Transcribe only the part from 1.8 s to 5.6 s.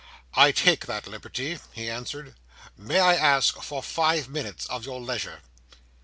answered. "May I ask for five minutes of your leisure?"